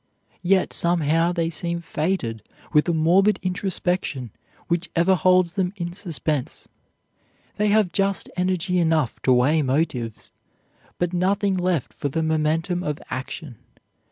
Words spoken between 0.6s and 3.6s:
somehow they seem fated with a morbid